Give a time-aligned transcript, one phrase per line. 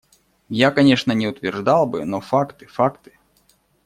[0.49, 2.65] Я, конечно, не утверждал бы, но факты…
[2.65, 3.19] факты!